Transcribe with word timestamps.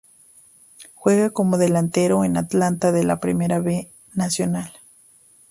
Juega 0.95 1.29
como 1.29 1.59
delantero 1.59 2.23
en 2.25 2.35
Atlanta 2.35 2.91
de 2.91 3.03
la 3.03 3.19
Primera 3.19 3.59
B 3.59 3.91
Nacional. 4.15 4.73